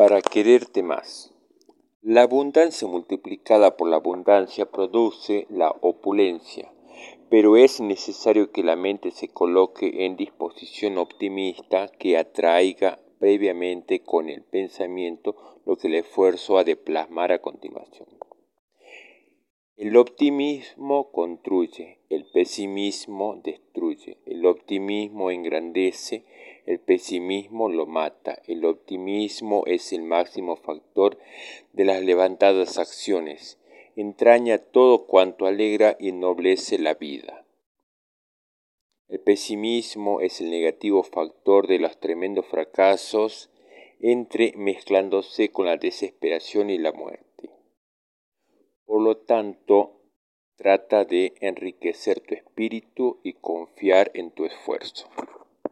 [0.00, 1.30] para quererte más.
[2.00, 6.72] La abundancia multiplicada por la abundancia produce la opulencia,
[7.28, 14.30] pero es necesario que la mente se coloque en disposición optimista que atraiga previamente con
[14.30, 15.36] el pensamiento
[15.66, 18.08] lo que el esfuerzo ha de plasmar a continuación.
[19.76, 23.59] El optimismo construye, el pesimismo destruye,
[24.40, 26.24] el optimismo engrandece,
[26.64, 31.18] el pesimismo lo mata, el optimismo es el máximo factor
[31.74, 33.58] de las levantadas acciones,
[33.96, 37.44] entraña todo cuanto alegra y ennoblece la vida.
[39.08, 43.50] El pesimismo es el negativo factor de los tremendos fracasos,
[44.00, 47.50] entre mezclándose con la desesperación y la muerte.
[48.86, 49.99] Por lo tanto,
[50.60, 55.08] trata de enriquecer tu espíritu y confiar en tu esfuerzo.